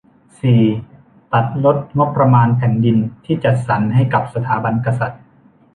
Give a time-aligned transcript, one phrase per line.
[0.41, 0.61] สี่
[1.33, 5.21] ตัดลดงบประมาณแผ่นดินที่จัดสรรให้กับสถาบันกษัตริย์